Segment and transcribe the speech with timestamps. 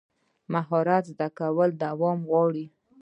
[0.03, 0.03] د
[0.53, 2.65] مهارت زده کړه دوام غواړي.